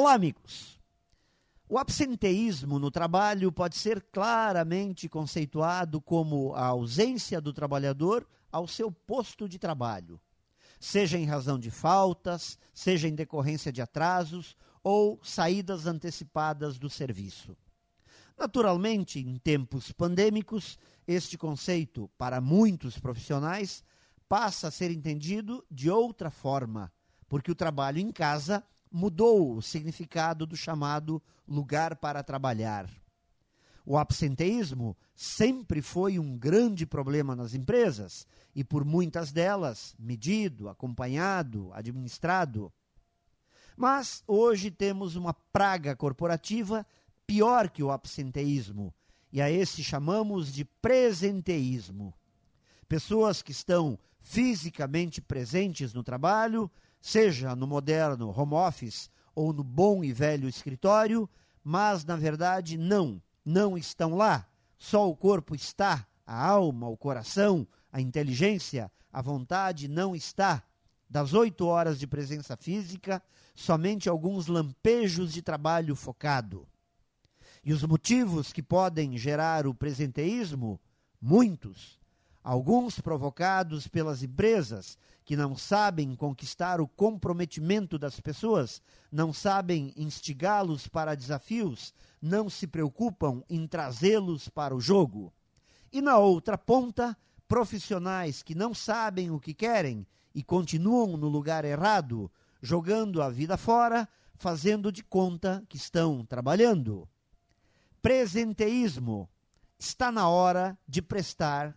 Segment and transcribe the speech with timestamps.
[0.00, 0.80] Olá, amigos.
[1.68, 8.92] O absenteísmo no trabalho pode ser claramente conceituado como a ausência do trabalhador ao seu
[8.92, 10.20] posto de trabalho,
[10.78, 17.56] seja em razão de faltas, seja em decorrência de atrasos ou saídas antecipadas do serviço.
[18.38, 20.78] Naturalmente, em tempos pandêmicos,
[21.08, 23.82] este conceito, para muitos profissionais,
[24.28, 26.92] passa a ser entendido de outra forma,
[27.28, 32.88] porque o trabalho em casa mudou o significado do chamado lugar para trabalhar.
[33.84, 41.70] O absenteísmo sempre foi um grande problema nas empresas e, por muitas delas, medido, acompanhado,
[41.72, 42.70] administrado.
[43.76, 46.86] Mas hoje temos uma praga corporativa
[47.26, 48.92] pior que o absenteísmo,
[49.32, 52.14] e a esse chamamos de presenteísmo.
[52.88, 56.70] Pessoas que estão fisicamente presentes no trabalho,
[57.00, 61.28] seja no moderno home office ou no bom e velho escritório,
[61.62, 64.46] mas na verdade não, não estão lá.
[64.76, 70.62] Só o corpo está, a alma, o coração, a inteligência, a vontade não está.
[71.08, 73.22] Das oito horas de presença física,
[73.54, 76.68] somente alguns lampejos de trabalho focado.
[77.64, 80.80] E os motivos que podem gerar o presenteísmo?
[81.20, 81.98] Muitos
[82.48, 88.80] alguns provocados pelas empresas que não sabem conquistar o comprometimento das pessoas,
[89.12, 95.30] não sabem instigá-los para desafios, não se preocupam em trazê-los para o jogo.
[95.92, 97.14] E na outra ponta,
[97.46, 102.32] profissionais que não sabem o que querem e continuam no lugar errado,
[102.62, 107.06] jogando a vida fora, fazendo de conta que estão trabalhando.
[108.00, 109.28] Presenteísmo.
[109.78, 111.76] Está na hora de prestar